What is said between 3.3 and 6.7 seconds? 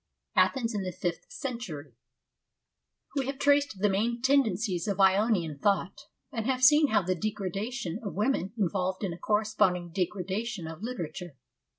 traced the main tendencies of Ionian thought, and have